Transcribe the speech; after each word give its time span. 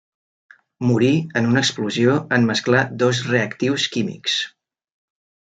Morí 0.91 1.11
en 1.41 1.49
una 1.49 1.61
explosió 1.65 2.15
en 2.39 2.49
mesclar 2.53 2.81
dos 3.05 3.23
reactius 3.29 3.89
químics. 3.97 4.43